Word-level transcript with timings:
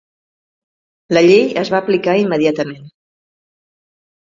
La 1.17 1.23
llei 1.27 1.43
es 1.63 1.71
va 1.75 1.83
aplicar 1.83 2.17
immediatament. 2.23 2.91